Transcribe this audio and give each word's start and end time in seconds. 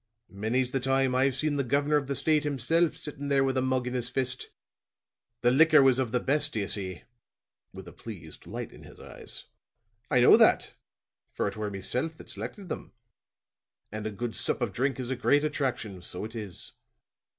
"Many's 0.31 0.71
the 0.71 0.79
time 0.79 1.13
I've 1.13 1.35
seen 1.35 1.57
the 1.57 1.63
governor 1.63 1.95
of 1.95 2.07
the 2.07 2.15
state 2.15 2.43
himself, 2.43 2.95
sitting 2.97 3.27
there 3.27 3.43
with 3.43 3.55
a 3.55 3.61
mug 3.61 3.85
in 3.85 3.93
his 3.93 4.09
fist. 4.09 4.49
The 5.41 5.51
liquors 5.51 5.83
was 5.83 5.99
of 5.99 6.11
the 6.11 6.19
best, 6.19 6.53
do 6.53 6.61
you 6.61 6.67
see," 6.69 7.03
with 7.71 7.87
a 7.87 7.93
pleased 7.93 8.47
light 8.47 8.71
in 8.71 8.81
his 8.81 8.99
eyes. 8.99 9.43
"I 10.09 10.21
know 10.21 10.37
that, 10.37 10.73
for 11.33 11.47
it 11.47 11.55
were 11.55 11.69
meself 11.69 12.17
that 12.17 12.31
selected 12.31 12.67
them. 12.67 12.93
And 13.91 14.07
a 14.07 14.11
good 14.11 14.35
sup 14.35 14.59
of 14.59 14.73
drink 14.73 14.99
is 14.99 15.11
a 15.11 15.15
great 15.15 15.43
attraction, 15.43 16.01
so 16.01 16.25
it 16.25 16.33
is." 16.33 16.71